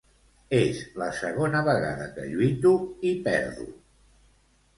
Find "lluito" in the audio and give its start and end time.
2.33-2.73